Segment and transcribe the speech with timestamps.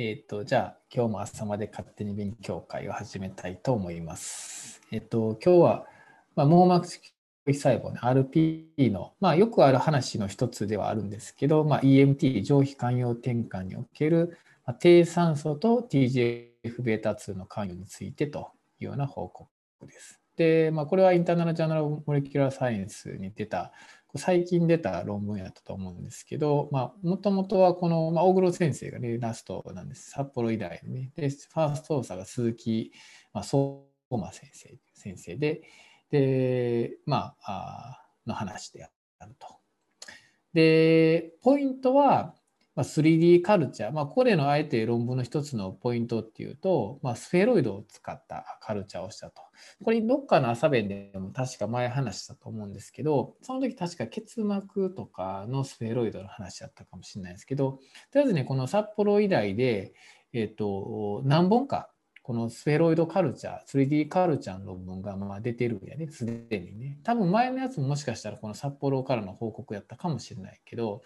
[0.00, 4.80] えっ、ー、と、じゃあ、今日も朝まで勝手に勉強会を始めたいと思います。
[4.92, 5.86] えっ、ー、と、今日は、
[6.36, 7.12] まあ、網膜式
[7.48, 19.50] 細胞ね、RP の、まあ、よくある話の一つではあるんですけど、まあ、EMT、上皮寛容転換における、まあ、低酸素と TGF-β2 の関与についてというような報告
[19.84, 20.20] です。
[20.36, 23.72] で、まあ、これはインターナルジャーナルモレキュラーサイエンスに出た
[24.16, 26.70] 最近出た論文やったと思うんですけど、
[27.02, 30.10] もともとはこの、まあ、大黒先生がね、ラストなんです。
[30.10, 31.12] 札幌医大のね。
[31.14, 32.92] で、ファースト操作が鈴木、
[33.34, 33.80] まあ、相
[34.10, 35.62] 馬先生先生で、
[36.10, 39.58] で、まあ、あの話であると。
[40.54, 42.34] で、ポイントは、
[42.78, 49.42] まあ、3D カルチャー、まあ、ここでのあえて論文の一つのポイントっていうと、まあ、スフェロイドを使ったカルチャーをしたと。
[49.82, 57.80] これ、どっかの朝弁でも確か前話したと思うんですけど、その時確か結膜とかのスフェロイドの話だったかもしれないですけど、
[58.12, 59.92] とりあえずね、この札幌医大で、
[60.32, 61.90] えっ、ー、と、何本か、
[62.22, 67.00] このスフェロイドカルチャー、3D カルチャーの論文がまあ出てるんやね、すでにね。
[67.02, 71.02] 多分前のやつももしかしたらこの札幌からの報告やったかもしれないけど、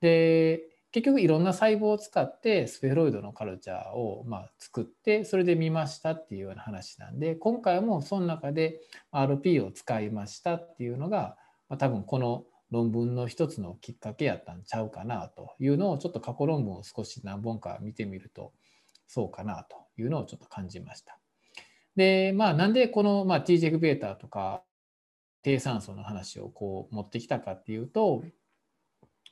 [0.00, 8.78] で、結局いろんな細胞を使ってスフェロイドのカルチャーをま作ってそれで見ましたっていうような話なんで今回もその中で
[9.10, 11.36] RP を使いましたっていうのが、
[11.70, 18.52] ま多分この論文の一つのきっかけやったんちゃうかなというのをちょっと過去論文を少し何本か見てみると
[19.08, 21.18] そうかなというのをちょっと感じました。
[21.96, 24.62] でまあなんでこの、ま TGF-β とか
[25.42, 28.22] 低酸素の話をこう持ってきたかっていうと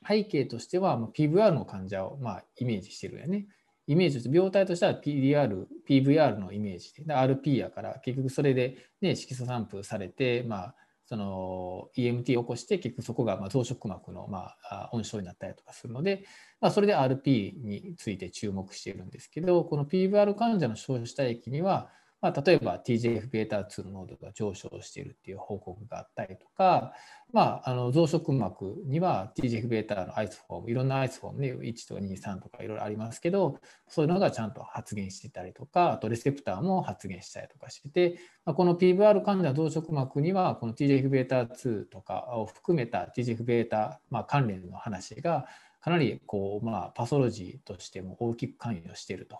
[0.07, 3.47] 背景としては、PVR の患者をまあイメージしてるよね。
[3.87, 16.23] イメージとして、病態としては PDR、PVR のイメージで、RP やから、結局それで、ね、色素散布されて、まあ、その EMT を起こして、結局そこがま増殖膜のまあ温床になったりとかするので、
[16.61, 21.89] まあ、それで RP について注目しているんですけど、この PVR 患者の消死体液には、
[22.22, 26.92] まあ、例えば TGF-β2 の濃度が上昇しているっていう報告があったりとか、
[27.32, 45.46] まあ、あの増殖膜には TGF-β のアイスフォーム、いろんなアイスフォームね、1とか2、3とかいろいろありますけど、そういうのがちゃんと発現してたりとか、あとレセプターも発現したりとかしてて、まあ、この PVR 患者増殖膜には、この TGF-β2 とかを含めた TGF-β、まあ、関連の話が、
[45.80, 49.38] かなりこう、まあ、パソロジーとしても大きく関与していると。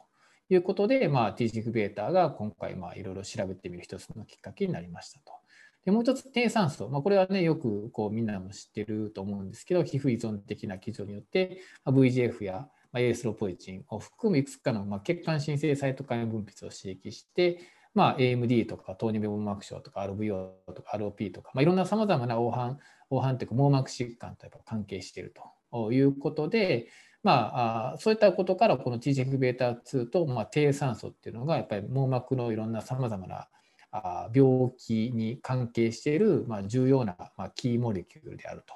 [0.53, 5.33] いうことで、まあ、TGF-β が今回まあいろいろ調べてみる一つのきっかけになりましたと。
[5.85, 17.59] でもう一つ低酸素、まあ、これはねよくこうみんなも知ってると思うんですけど皮膚依存的な基準によって、まあ、VGF やまあ、エースロポイチンを含むいくつかのまあ血管新生サイトカイン分泌を刺激して、
[17.93, 22.75] まあ、AMD とか糖尿病網膜症とか RVO とか ROP とか、まあ、いろんなさまざまな黄斑
[23.09, 25.33] 黄斑というか網膜疾患とやっぱ関係している
[25.71, 26.87] ということで、
[27.23, 33.47] まあ、そういったことからこの TGF-β2 と、まあ、低酸素っていうのがやっぱり網膜のいろんなさまざまな
[34.33, 38.73] 病気に関係している、まあ、重要な、まあ、キーモレキュールであると。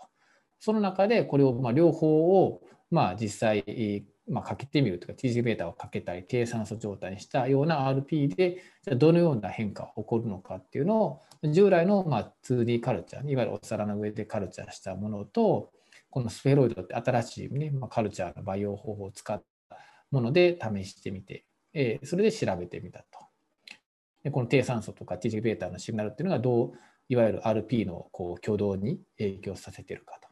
[0.60, 2.62] その中でこれを、まあ、両方を、
[2.92, 15.70] まあ、実際、まあ、かけてみるというか TGβ をかけたり低酸素状態にしたような RP でじゃどのような変化が起こるのかっていうのを従来のまあ 2D カルチャーいわゆるお皿の上でカルチャーしたものと
[16.16, 19.78] このスフェロイドって新しい、ねまあ、カルチャーの培養方法を使った
[20.12, 21.44] もので試してみて、
[21.74, 23.20] えー、それで調べてみたと。
[24.24, 26.72] でこの低酸素とか TGβ のシグナルっていうのがどう
[27.10, 30.30] いわゆる RP のこう挙動に影響させてるかと。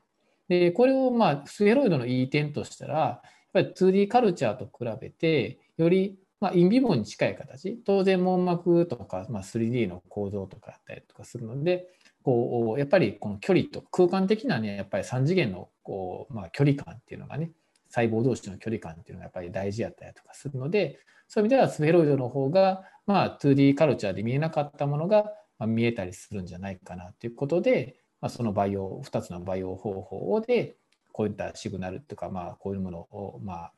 [0.48, 3.22] でこれをまあスフェロイドのいい点としたらやっ
[3.52, 11.88] ぱり 2D カルチャーと比べてよりまあ、インビボに近い形当然網膜とか、ま、3D の構造とかあったりとかするので
[12.24, 17.52] こうやっぱりこの距離と空間的なねやっぱり3次元のこう、まあ、距離感っていうのがね
[17.90, 30.76] 細胞同士の距離感っていうのがやっぱり大事やったりとかするのでそういう意味ではスフェロイドの方が、まあ、2D カルチャーで見えなかったものが、ま、見えたりするんじゃないかなということで、まあ、その培養2つの培養方法で
[31.12, 33.72] こういったシグナルとか、まあ、こういうものを、ま、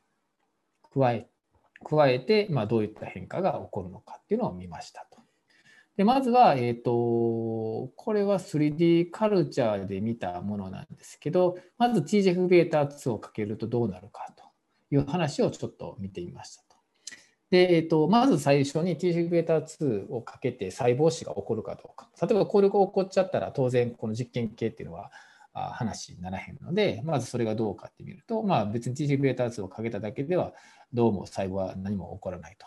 [0.94, 1.28] 加え
[1.84, 5.20] 加えて、ま、どういった変化が起こるのかっていうのを見ましたと。
[5.96, 6.92] でまずは、えーと、
[7.95, 14.43] これは 3D カルチャーで見たものなんですけど、まず TGF-β2 をかけるとどうなるかと
[14.93, 16.77] いう話をちょっと見てみましたと。
[17.49, 22.09] で、えーと、まず最初に TGF-β2 をかけて細胞死が起こるかどうか。
[22.21, 25.11] 例えばこれが起こっちゃったら当然この実験系っていうのは
[25.53, 30.53] 話にならへんので、まずそれがどうかって見ると、まあ、別に TGF-β2 をかけただけでは
[30.93, 32.65] どうも細胞は何も起こらないと。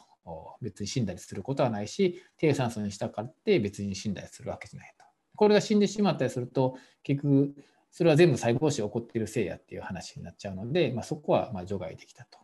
[0.62, 5.05] 別に死んだりすることはないし低酸素にしたからって別に死んだりするわけじゃないと。
[5.39, 7.56] これが死んでしまったりすると結局
[7.91, 12.39] それは全部細胞死が起こっているせいやっていう話になっちゃうので、まあ、そこはま除外できたと。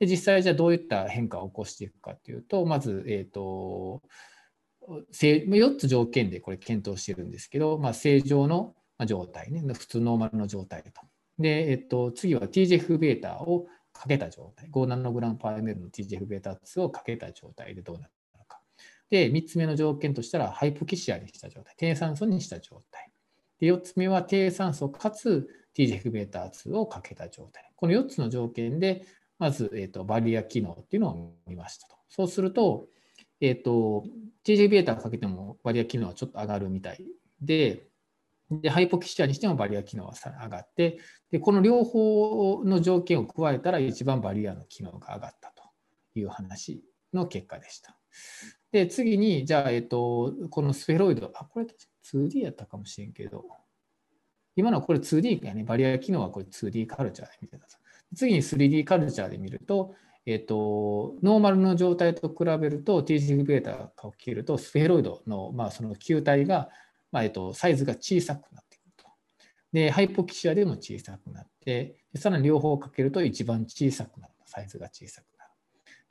[0.00, 4.02] で実際じゃあどういった変化を起こしていくかというと、まず、え、ー、と、
[4.88, 8.74] 4つ条件でこれ検討してるんですけど、まあ、正常の
[9.06, 10.90] 状態ね、普通ノーマルの状態と。
[11.38, 18.12] で、えっと、次は TGF-β をかけた状態、5ナノグラムパー ml の TGF-β2 をかけた状態でどうなる。
[19.12, 23.10] で、3つ目の条件としたら、 hypoxia にした状態、低酸素にした状態。
[23.60, 27.70] で、4つ目は低酸素かつ TGF-β2 をかけた状態。
[27.76, 29.04] この4つの条件で、
[29.38, 31.96] まず、えーと、バリア機能っていうのを見ましたと。
[32.08, 32.86] そうすると、
[33.42, 34.04] えっ、ー、と、
[34.46, 37.04] TGF-β かけてもバリア機能はちょっと上がるみたい
[37.42, 37.88] で、
[38.50, 40.98] で hypoxia にしてもバリア機能は上がって
[41.30, 45.62] で、この両方の条件を加えたら一番バリアの機能が上がったと
[46.14, 46.82] いう話
[47.12, 47.98] の結果でした。
[48.72, 51.66] で、次に、じゃあ、えっ、と、このスフェロイド、あ、これ
[52.04, 53.44] 2D やったかもしれんけど、
[54.56, 57.66] 今のこれ 2D がね、バリア機能はこれ 2D カルチャーで見てた。
[58.14, 59.94] 次に 3D カルチャーで見ると、
[60.24, 66.68] えっ、と、ノーマルの状態と比べると TGF-β を切るとスフェロイドの,、まあその球体が、
[67.10, 69.04] まあえっ、とサイズが小さくなってくると。
[69.72, 74.32] で、ハイポキシアでも小さくなって、さらに両方かけると一番小さくなる。
[74.46, 75.50] サイズが小さくなる。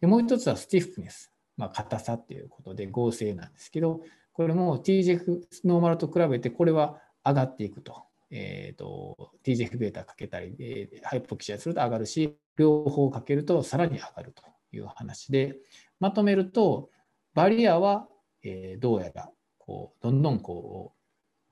[0.01, 4.01] でもう一つは stiffness、まあ、硬さっていうことで剛性なんですけど、
[4.33, 8.03] これも TGF ノーマルと比べてこれは上がっていくと。
[8.33, 15.57] えーと、TGF-β かけたり、えー、 hypoxia すると上がるし、両方かけるとさらに上がるという話で、
[15.99, 16.89] まとめると、
[17.33, 18.07] バリアは、
[18.43, 21.01] えー、どうやらこうどんどんこう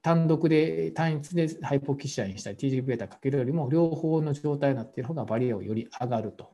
[0.01, 6.49] 単独で単一で hypoxia にしたり TGF-β かけるよりも両方の状態になっている方がバリアをより上がると。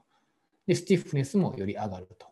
[0.67, 2.27] で、スティフネスもより上がると。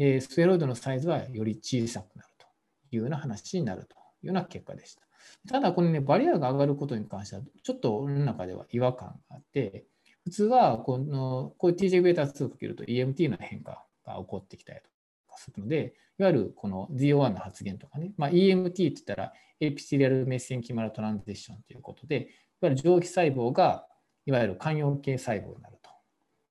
[0.00, 2.46] で、スフェロイドのサイズはより小さくなると
[2.90, 5.02] いうような話になるというような結果でした。
[5.46, 9.84] ただ、このね、バリアが上がることに関しては、ちょっと俺の中では違和感があって、
[10.24, 14.88] 普通はこのこういう TJ-β2 をかけると EMT の変化が起こってきたりと
[15.30, 22.20] かするので、いわゆるこの ZO1 の発現とかね、まあ、EMT って言ったらエピシリアルメッセンキマルトランジッションということで、い
[22.64, 23.86] わゆる上皮細胞が
[24.24, 25.79] いわゆる間葉系細胞になる。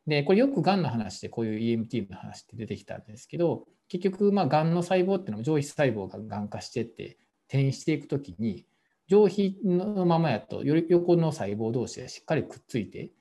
[0.09, 7.17] で、これよくがんの話でこういう EMT の話って出てきたんですけど、結局、まあ、がんの細胞っていうのも上皮細胞ががん化してって
[7.47, 8.65] 転移していくときに、
[9.07, 13.11] 上皮のままやと、より横の細胞同士がしっかりくっついて、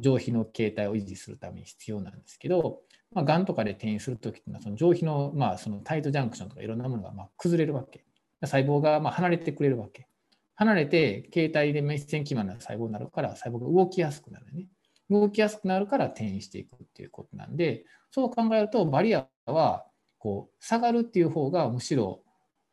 [0.00, 2.80] 上皮の形態を維持するために必要なんですけど、
[3.12, 8.04] まあ、がんとかで転移するときっていうのは、その上皮の,、まあそのタイトジャンクションとかいろんなものがま崩れるわけ。
[8.42, 10.06] 細胞がま離れてくれるわけ。
[10.54, 14.66] 離れて、形態でメッセン基盤の細胞になるから、細胞が動きやすくなるね。
[15.10, 19.86] 動きやすくなるから転移していくっていうことなんで、そう考えると、バリアは
[20.18, 22.22] こう下がるっていう方がむしろ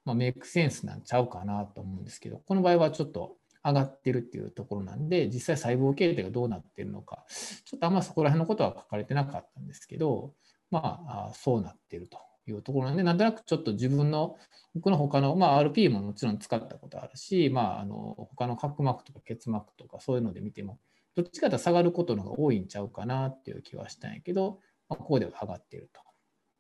[0.06, 7.26] まあ、メイクセンスなんちゃうかなと思うんですけど、この場合はちょっと上がってるっていうところなんで、実際細胞形態がどうなってるのか、
[7.66, 10.34] ちょっとあんまそこら辺のことは書かれてなかったんですけど、
[10.70, 14.38] まあ、そうなってるというところなんで、なんとなくちょっと自分の、
[14.76, 20.78] 僕の他の、まあ、RP ももちろん使ったことあるし、まあ、あの他の角膜とか結膜とかそういうので見ても、
[21.16, 24.60] どっちかと下がることのが多いんちゃうかなっていう気はしたんやけど、
[24.90, 26.02] まあ、ここでは上がってると。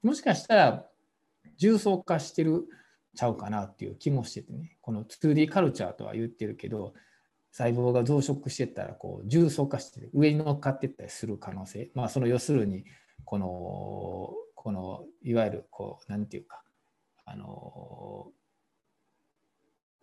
[0.03, 0.85] もしかしたら、
[1.57, 2.65] 重層化してる
[3.15, 6.93] ちゃうかなっていう気もしててねこの 2D カルチャーとは言ってるけど
[7.51, 12.83] 細胞が増殖してたらこう重層化して上に乗っかってったりする可能性まあその要するに
[13.23, 16.61] このこのいわゆるこうなんていうか
[17.25, 18.27] あの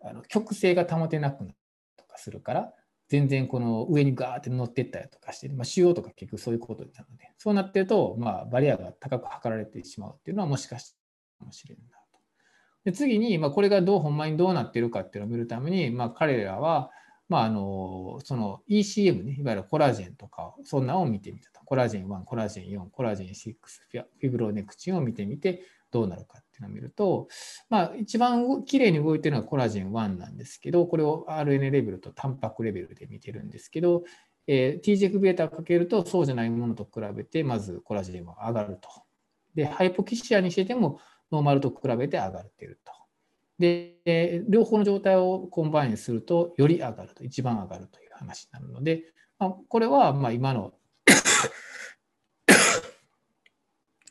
[0.03, 1.55] あの極性が保てなくなる
[1.95, 2.73] とかするから
[3.13, 11.97] 全然この上にガーって乗ってったりとかして、まあ、腫瘍とか結局そういうことなのでそうなってると、まあ、バリアが高く測られてしまうっていうのはもしかしたらかもしれないな。
[12.85, 16.89] で次に、まあ、これがどうほんまにどうなってるかっていうのを見るために、まあ、彼らは、
[17.29, 21.63] まあ、あのその ECM ね、いわゆるコラージェンとか、そんなを見てみたと。
[21.65, 23.55] コラージェン1、コラージェン4、コラージェン6、
[24.19, 25.61] フィブロネクチンを見てみて、
[25.93, 27.27] どうなるかっていうのを見ると、
[27.69, 34.03] まあ、一番きれいに動いてるのは collagen 1なんですけど、これを RNA レベルとタンパクレベルで見てるんですけど、
[34.47, 38.89] えー、TGF-β をかけるとそうじゃないものと比べて、まず collagen は上がると。
[39.53, 40.99] で、 hypoxia にしてても、
[41.31, 42.91] ノーマルと比べて上がっていると。
[43.59, 49.03] で、両方の状態を combine すると、より上がると、一番上がるという話になるので、
[49.37, 50.73] まあ、これはま今の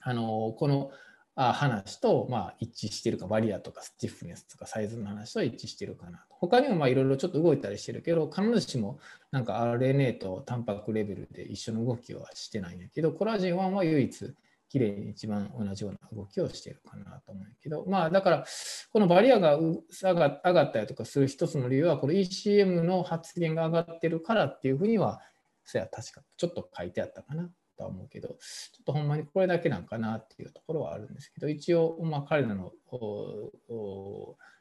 [0.05, 0.91] あのこの
[1.35, 6.25] 話とまあ一致してるか、バリアとかスティフネスとかサイズの話と一致してるかなと。
[6.31, 8.99] 他にもいろいろちょっと動いたりしてるけど、必ずしも
[9.31, 14.35] なんか RNA とタンパクレベルで一緒の動きはしてないんだけど、コラージン1は唯一
[14.69, 18.45] きれいに一番同じような動きをしてるかなと思うけど、まあだから、
[18.91, 25.21] このバリアが上がったりとかする一つの理由は、この ECM の発言が上がってるからっていうふうには、
[25.65, 27.51] そや確かちょっと書いてあったかな
[27.83, 32.73] とは思うけど、ちょっとほんまにこれだけなんかなっていうところはあるんですけど、一応、まあ、彼らの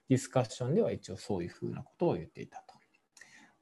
[0.10, 2.74] ディスカッションでは一応そういうふうなことを言っていたと。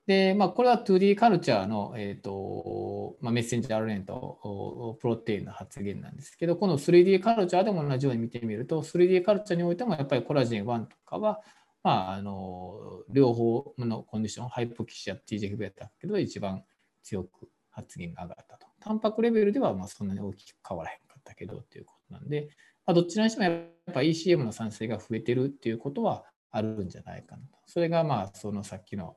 [0.08, 11.42] で、まあ、これは 2D カルチャーの、えーとまあ、メッセンジャー RNA とプロテインの発言なんですけど、この 3D カルチャーでも同じように見てみると、3D カルチャーにおいてもやっぱりコラジン1とかは、
[11.84, 16.64] まあ、あの両方のコンディション、ハイポキシア、TGF タだけど、一番
[17.04, 18.69] 強く発言が上がったと。
[18.80, 22.50] タンパクレベルではまあそんなに大きく変わらへんかったけどっていうことなんで、
[22.86, 27.60] まあ、どちらにしてもやっぱ ECM の産生が増えてるっていうことはあるんじゃないかなと。
[27.66, 29.16] それがまあそのさっきの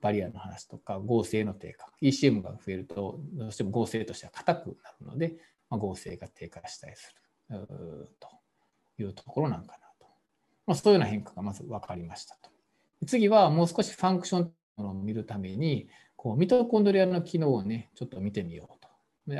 [0.00, 1.86] バリアの話とか合成の低下。
[2.00, 5.36] ECM が増えるとどうしても合成としては硬くなるので、
[5.68, 7.14] まあ、合成が低下したりす
[7.50, 7.58] る
[8.18, 8.28] と
[8.98, 10.06] いうところなんかなと、
[10.66, 12.50] まあ、そういうような変化がまず分かりましたと。
[13.06, 15.88] 次はもう少しファンクションを見るために
[16.20, 18.90] こうミトコンドリアの機能をねちょっと見てみようと。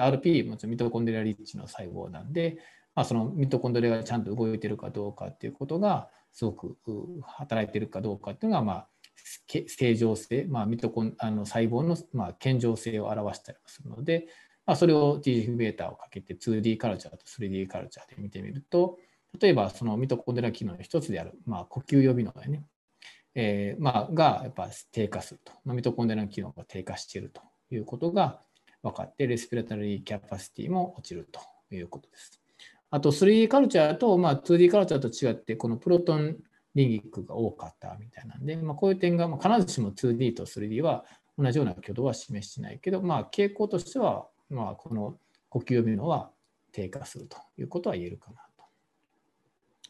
[0.03, 2.57] RP もちミトコンドリアリッチの細胞なんで、
[2.95, 6.79] まあ、そのミトコンドリアがちゃんと動いてるかどうかっていうことがすごく
[7.23, 8.89] 働いてるかどうかっていうのがまあ
[9.47, 14.29] 正常性、まあ、ミトコンあの細胞の、まあ、健常性を表したりするので、
[14.65, 18.97] まあ、それを TGF-β をかけて 2D カルチャーと 3D カルチャーで見てみると、
[19.39, 22.65] 例えばそのミトコンドリア機能の一つである、まあ、呼吸予備能ね、
[23.43, 28.43] えーまあ、がやっぱ低下すると、ま、ミトコンドリアの機能が低下しているということが
[28.83, 31.41] 分かって、レスピラタリーキャパシティも落ちると
[31.75, 32.39] いうことです。
[32.91, 36.37] あと 3D カルチャーと、まあ、2D カルチャーと違って、このプロトン
[36.75, 41.07] リンギックが多かったみたいなんで、まあ、こういう点が、まあ、必ずしも 2D と 3D は
[41.39, 45.17] 同じような挙動は示してないけど、まあ、傾向としては、まあ、この
[45.49, 46.31] 呼吸呼びのは
[46.73, 48.65] 低下するということは言えるかなと。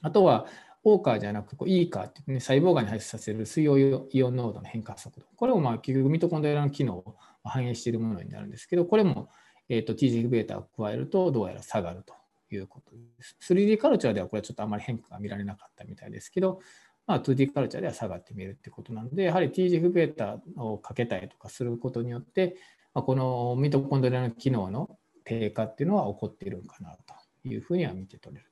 [0.02, 0.47] あとは、
[0.82, 5.26] オーカーじゃなくて、イーカーってね、細胞がに排出させる水溶イオン濃度の変化速度。
[5.37, 9.28] これもまあ結局ミトコンドリアの機能を反映しているものになるんですけど、これも、
[9.68, 12.14] えーと、TGF-β を加えるとどうやら下がると
[12.54, 13.37] いうことです。
[13.52, 16.60] 3D カルチャーではこれはちょっとあまり変化が見られなかったみたいですけど、
[17.06, 22.56] まあ、2D カルチャーでは下がってみるってことなので、やはり TGF-β をかけたりとかすることによって、
[22.94, 27.14] まあ、このミトコンドリアの機能の低下っていうのは起こっているのかなと
[27.49, 28.50] いうふうには見て取れる。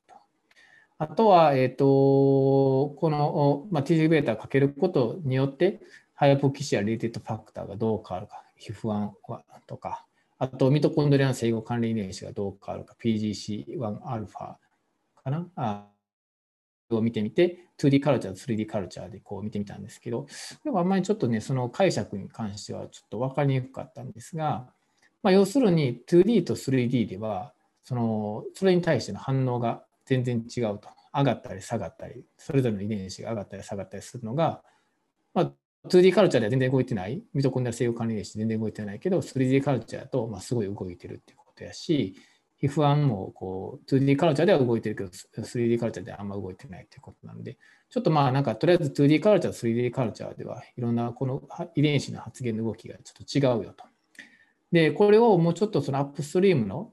[1.00, 5.80] あとは、え、ー、と、この、まあ、TGF-β をかけることによって、
[6.14, 9.12] hypoxia related factor がどう変わるか、 HIF1
[9.68, 10.04] とか、
[10.38, 14.58] あと、ミトコンドリアの生合成関連遺伝子がどう変わるか、PGC1α か
[15.26, 15.46] な？
[15.54, 15.86] あ
[16.90, 20.26] を見てみて、2D カルチャーと 3D カルチャーでこう見てみたんですけど、
[20.64, 24.66] でもあんまりちょっとね、その解釈に関してはちょっと分かりにくかったんですが、
[25.22, 27.52] まあ、要するに 2D と 3D では、
[27.82, 30.88] そのそれに対しての反応が全然違うと。
[31.14, 34.62] 上がったり下がったり、それぞれの遺伝子が上がったり下がったりするのが、
[35.34, 35.52] まあ、
[35.88, 42.14] 2D カルチャーでは全然動いてない、ミトコンドリア制御管理電子全然動いてないけど、3D カルチャーとまあすごい動いてるっていうことやし、
[42.58, 45.10] 皮膚案もこう 2D カルチャーでは動いてるけど、
[45.42, 47.56] 3D カルチャーではあんま動いてないっていうことなんで、
[47.88, 51.42] ちょっとまあなんかとりあえず 2D カルチャー 3D カルチャーではいろんなこの
[51.74, 53.84] 遺伝子の発現の動きがちょっと違うよと。
[54.72, 56.92] で、これをもうちょっとそのアップストリームの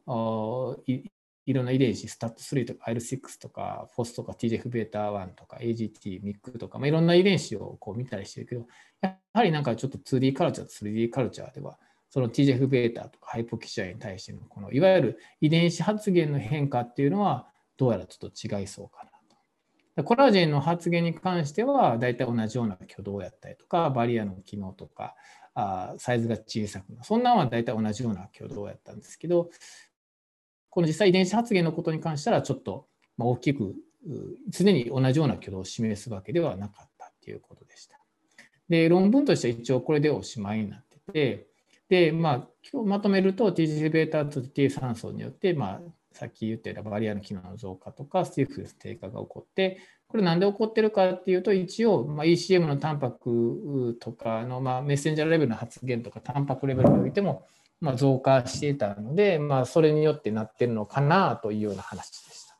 [1.45, 8.65] いろんな遺伝子、スタット3とか IL6 とか、フォスとか TGF-β1 とか AGT、MIC とか、まあ、いろんな遺伝子をこう見たりしてるけど、
[9.01, 11.77] やはりなんかちょっと 2D カルチャーと 3D カルチャーでは、
[12.09, 17.47] その TGF-β とかハイポキシアに対してのこのいわゆる遺伝子発現の変化っていうのは
[17.77, 19.11] どうやらちょっと違いそうかな
[19.97, 20.03] と。
[20.03, 23.65] コラージェンの発現に関しては大体同じような挙動やったりと。
[23.65, 25.15] かバリアの機能とか
[25.53, 29.49] あサイズが小さくなそんなんは大体同じような挙動やったんですけど
[30.75, 32.85] この実際遺伝子発現のことに関してはちょっと
[33.17, 33.75] 大きく
[34.49, 37.97] 常に同じような挙動を示すわけではなかったということでした。
[38.69, 41.47] で論文としては一応これでおしまいになってて
[41.87, 57.45] で、まあ、今日まとめると TGβ と T 酸素によって、まあ、さっき言ったようなバリアの機能の増加とか、スティフス低下が起こって、これなんで起こってるかっていうと、一応、ま、ECM のタンパクとかの、まあ、メッセンジャーレベルの発現とか、タンパクレベルにおいても、
[57.81, 62.57] まあ、増加していたので、まあ、それによってなってるのかなというような話でした。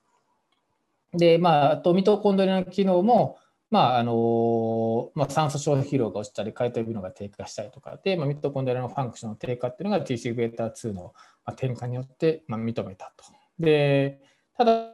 [1.18, 3.38] で、まあ、あとミトコンドリアの機能も、
[3.72, 11.14] まああのまあ、酸素消費量が落ちたり、解体微能が低下したりとかで、まあ、ミトコンドリアのファンクションの低下っていうのが TCβ2 の
[11.48, 13.26] 転換によって、まあ、認めたと。
[13.60, 14.20] で
[14.58, 14.92] ただ、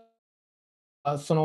[1.18, 1.36] そ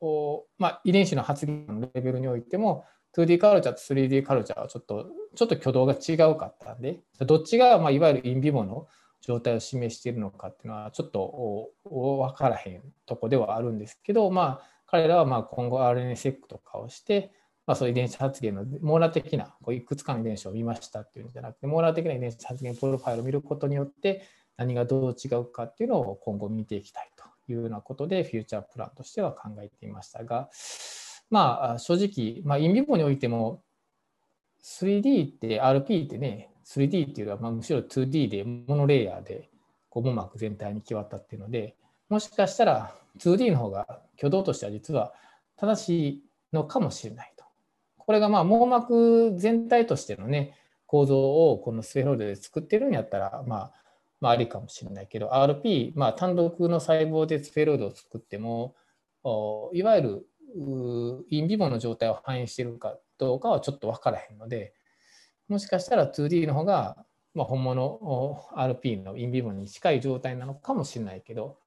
[0.00, 2.84] の、まあ、遺伝子の発現のレベルにおいても、
[3.16, 8.88] 2D カルチャーと 3D カルチャーはちょっとちょっと挙動が違うかったんで、どっちが、まあ、いわゆるインビボの
[9.20, 17.30] 状態を示しているのかっていうのは、ちょっと分からへんとこではあるんですけど、まあ、彼らはまあ今後 RNA-seq とかをして、
[17.66, 24.22] まあ、そういう遺伝子発現の網羅的なこういくつかの遺伝子を見ましたっていうんじゃなくて網羅的な遺伝子発現プロファイルを見ることによって
[24.56, 30.48] 何がどう違うかっていうのを今後見ていきたいというようなことでフューチャープランとしては考えていましたが
[31.30, 33.62] まあ正直、まあ、インビボにおいても
[34.62, 39.48] 3D って RP ってね 3D っていうのはまあむしろ 2D でモノレイヤーで
[39.90, 41.74] こう網膜全体に決まったっていうので
[42.08, 45.12] もしかしたら 2D の方が挙動としては実は
[45.56, 47.44] 正しいのかもしれないと。
[47.98, 50.54] これがまあ網膜全体としてのね
[50.86, 53.72] 構造をこのスフェロイドで作ってるんやったらまあ
[54.20, 58.74] まあ、ありかもしれないけど RP、まあ、単独の細胞でスフェロイドを作っても
[59.72, 64.72] いわゆるインビボの状態を反映しているかどうかはちょっと分からへんので
[65.48, 66.96] もしかしたら 2D の方が、
[67.34, 71.58] まあ、本物 RP のインビボに近い状態なのかもしれないけど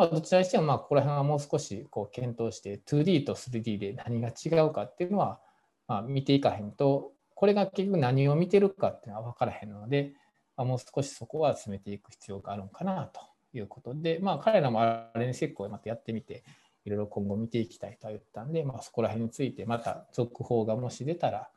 [0.00, 5.40] まあ、どちらにしてもまあここら辺はもう少しこう検討して 2D と 3D で何が違うかっていうのは
[5.86, 10.14] まあ見ていかへんとこれが結局何を見てるかっていうのは分からへんので、
[10.56, 13.20] まあ、もう少しそこは進めていく必要があるのかなと
[13.52, 16.44] いうことで、まあ、彼らも RN 設計をまたやってみて
[16.84, 21.48] いろいろ今後見ていきたいとは言ったんで、まあ、そこら辺についてまた続報がもし出たら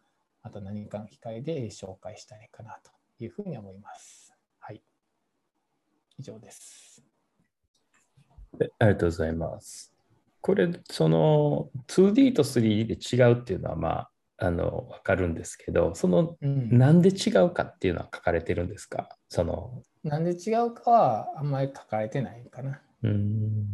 [0.44, 2.92] また何かの機会で紹介したいかなと
[3.24, 4.34] いうふうに思います。
[4.60, 4.82] はい。
[6.18, 7.04] 以上です。
[8.80, 9.94] ありがとうございます。
[10.42, 19.08] これ、その 2D と 3D で違うっていうのは、まあ、あの分かるんですけど、その、うん、なんで違うかっていうのは書かれてるんですか？
[19.30, 22.82] そのなんで違うかはあんまり書かれてないかな。
[23.04, 23.68] うん、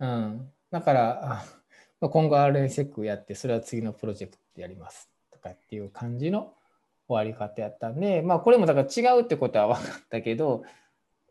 [0.00, 1.44] うん、だから
[2.00, 6.54] 今後 RNSEC やってそれは次のプロジェクトやりますとかっていう感じの
[7.08, 10.64] 終わり方やったんでまあこれもだから違うってことは分かったけど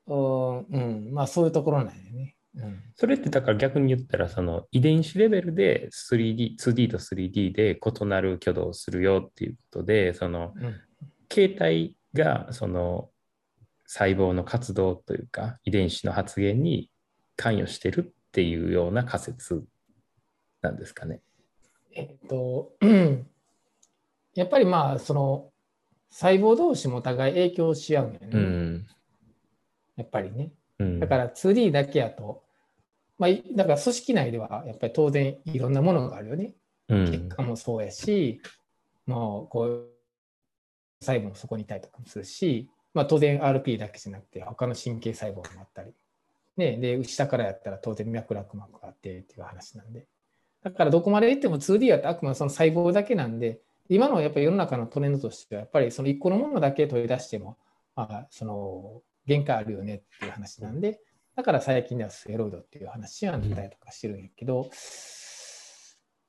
[0.10, 2.36] うん、まあそういうところなんだよね。
[2.56, 10.76] うん、それってだから逆に言ったらその遺伝子レベルで 3D, 2D と 3D で異なる挙動をするよっていうことでその、うん、
[11.30, 13.12] 形態がその
[13.86, 16.90] 細胞の活動というか遺伝子の発現に
[17.36, 19.64] 関与してるっていうような仮説
[20.62, 21.22] なんですかね。
[21.94, 22.72] えっと、
[24.36, 25.52] やっぱりまあその
[26.12, 28.30] 細胞同士もお互い影響し合うんよね。
[28.32, 28.88] うん、
[29.96, 30.52] やっぱりね。
[31.00, 32.44] だから 2D だけやと、
[33.18, 36.54] まあ、だから組織内ではやっぱり当然いろんなものがあるよね。
[36.88, 38.42] 結果もそうやし、
[39.06, 39.90] もうこう
[41.02, 45.94] 細胞もそこにいたりとかもするし、まあ、当然 RP だけじゃなくて他の神経細胞もあったり、
[46.60, 50.06] ね、で下からやったら当然脈絡膜があってっていう話なんで
[50.64, 57.58] だからどこまでいっても 2D はあくまでその細胞だけなんで今のやっぱり世の中のトレンドとしてはやっぱりその1個のものだけ取り出しても、
[57.96, 61.00] まあ、その限界あるよねっていう話なんで、
[61.36, 64.70] だから最近ではステロイドっていう話は出たりとかしてるんやけど、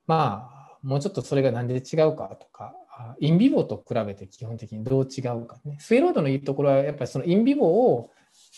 [0.06, 2.74] まあ、もうちょっとそれが何で違うかとか、
[3.18, 5.76] インビボと比べて基本的にどう違うかね。
[5.80, 8.10] ステロイドのいいところは、やっぱりそのインビボを、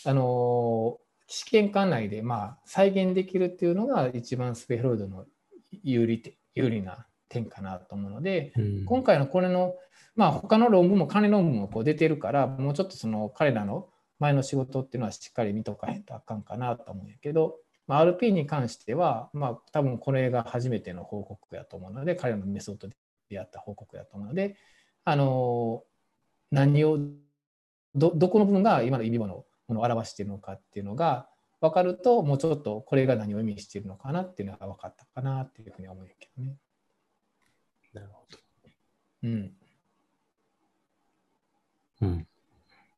[0.05, 5.25] あの試験管内でまあ再現できるっていうのが一番スペロイドの
[5.83, 9.75] 有利有利な点かなと思うので、うん、今回のこれの
[10.15, 13.87] まあ他の論文も関連論文もこう出てるからもうちょっとその彼らの
[14.19, 17.57] 前の仕事っていうのはしっかり見とかへんとあかんかなと思うんやけど、
[17.87, 22.95] まあ、RP に関しては、まあ、多分これが初めての報告やと思うので、彼のメソッドで
[23.29, 24.55] やった報告やと思うので、
[25.03, 25.83] あの
[26.51, 26.99] 何を
[27.95, 31.27] ど、どこの部分が今の意味ものものを表しているのかっていうのが
[31.61, 36.57] 分かると、もうちょっとこれが何を意味しているのかなっていうのが分かったかなっていうふうに思うけどね。
[37.93, 38.37] なるほど。
[39.23, 39.53] うん。
[42.01, 42.27] うん。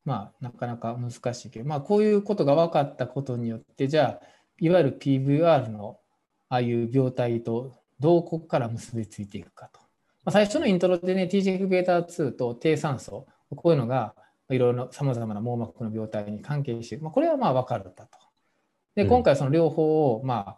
[0.03, 4.25] まあ、なかなか難しいけど、まあ、こういうことが分かったことによって、じゃあ、
[4.59, 5.99] いわゆる PVR の
[6.49, 9.79] ああいう病態とどうここから結びついていくかと。
[10.23, 14.15] まあ、最初のイントロでね、TGF-β2 と低酸素、こういうのが
[14.49, 17.03] いろいろさまざまな網膜の病態に関係している。
[17.03, 18.17] まあ、これはまあ分かるんだと。
[18.95, 20.57] で、今回その両方を、ま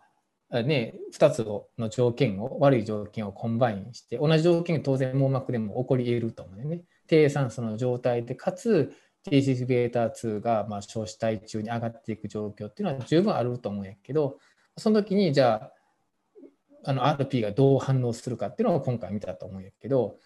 [0.49, 1.45] あ、ね、2つ
[1.77, 6.83] の条件を、悪い条件を combine して、同じ条件が当然網膜でも起こり得ると思うよね。
[7.07, 8.93] 低酸素の状態で、かつ
[9.29, 14.37] TGF-β2 がまあ硝子体中に上がっていく状況っていうのは十分あると思うんやけど、
[14.77, 15.71] その時にじゃあ、
[16.85, 20.17] あの RPE がどう反応するかっていうのを今回見たと思うんやけど、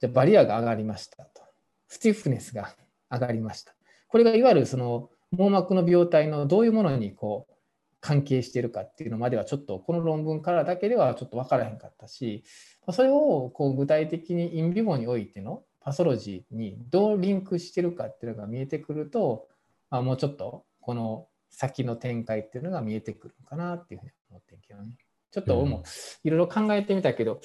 [0.00, 1.42] じゃバリアが上がりましたと。
[1.88, 2.74] スティフネスが
[3.10, 3.74] 上がりました。
[4.08, 7.54] これがいわゆるその網膜の病態のどういうものにこう
[8.00, 12.44] 関係しているかっていうのまではちょっとこの論文からだけではちょっと分からへんかったし、
[12.90, 19.48] それをこう具体的にインビボにおいてのパソロジーにどうリンクしてるかっていうのが見えてくると、
[19.90, 24.96] まあ、もうちょっとこの先の展開っていうのが見えてくるのかなっていうふうに思ってんけどね。
[25.32, 25.82] ちょっともう
[26.24, 27.40] いろいろ考えてみたけど、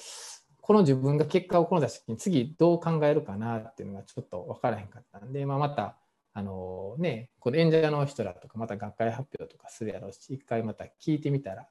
[0.72, 5.98] この自分が結果をこの出した時に次どう考えるかなっていうのがちょっと分からへんかったんで、まあ、また
[6.32, 11.68] あのね、この演者の人らとか、また学会発表とかするやろうし、一回また聞いてみたら、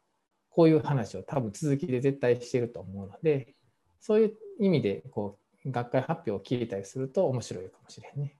[0.51, 3.55] こういう話を多分続きで絶対してると思うので、
[3.99, 8.37] そういう意味でこう学会発表を聞いたりすると面白いかもしれんね。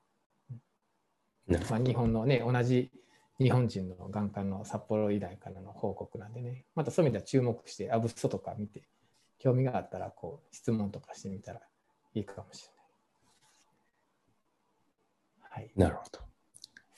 [1.72, 2.92] まあ、日本のね、同じ
[3.40, 8.84] 日本人の眼科の札幌医大からの報告なんでね、またそういう意味では注目して、アブストとか見て、
[9.42, 11.62] 興味があったらこう質問とかしてみたら
[12.14, 12.70] いいかもしれ
[15.58, 15.62] ない。
[15.64, 15.72] はい。
[15.76, 16.20] なるほど。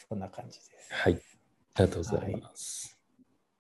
[0.10, 0.90] そんな感じです。
[0.92, 1.14] はい。
[1.76, 2.88] ありがとうございます。
[2.88, 2.93] はい